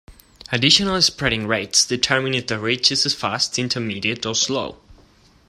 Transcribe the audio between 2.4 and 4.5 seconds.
the ridge is a fast, intermediate, or